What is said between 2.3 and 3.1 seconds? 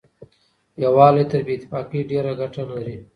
ګټه لري.